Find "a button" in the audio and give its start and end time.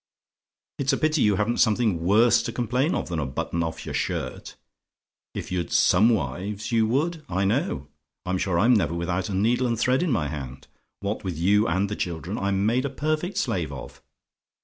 3.19-3.61